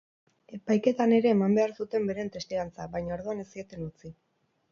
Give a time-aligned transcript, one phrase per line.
[0.57, 4.13] Epaiketan ere eman behar zuten beren testigantza, baina orduan ez zieten utzi.